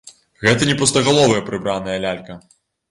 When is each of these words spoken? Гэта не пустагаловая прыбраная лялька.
Гэта 0.45 0.69
не 0.69 0.75
пустагаловая 0.81 1.45
прыбраная 1.51 1.97
лялька. 2.09 2.43